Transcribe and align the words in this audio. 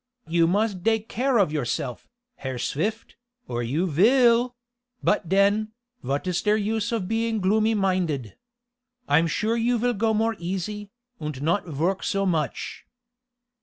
You 0.27 0.47
must 0.47 0.81
dake 0.81 1.07
care 1.07 1.37
of 1.37 1.51
yourself, 1.51 2.09
Herr 2.37 2.57
Swift, 2.57 3.17
or 3.47 3.61
you 3.61 3.85
vill 3.85 4.55
but 5.03 5.29
den, 5.29 5.73
vot 6.01 6.25
is 6.25 6.41
der 6.41 6.55
use 6.55 6.91
of 6.91 7.07
being 7.07 7.39
gloomy 7.39 7.75
minded? 7.75 8.35
I 9.07 9.19
am 9.19 9.27
sure 9.27 9.55
you 9.55 9.77
vill 9.77 9.93
go 9.93 10.11
more 10.11 10.35
easy, 10.39 10.89
und 11.19 11.43
not 11.43 11.67
vork 11.67 12.01
so 12.01 12.25
much." 12.25 12.87